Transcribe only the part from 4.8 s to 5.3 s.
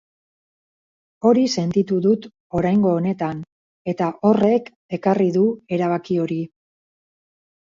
ekarri